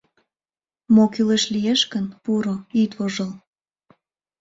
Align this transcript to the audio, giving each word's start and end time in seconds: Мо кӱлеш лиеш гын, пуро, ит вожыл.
Мо 0.93 1.03
кӱлеш 1.13 1.43
лиеш 1.53 1.81
гын, 1.93 2.05
пуро, 2.23 2.55
ит 2.81 2.91
вожыл. 2.97 3.31